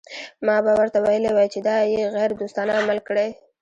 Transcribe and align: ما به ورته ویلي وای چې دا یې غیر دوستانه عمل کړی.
ما 0.45 0.55
به 0.65 0.71
ورته 0.79 0.99
ویلي 1.01 1.31
وای 1.33 1.47
چې 1.53 1.59
دا 1.67 1.75
یې 1.93 2.01
غیر 2.15 2.31
دوستانه 2.39 2.71
عمل 2.81 2.99
کړی. 3.07 3.29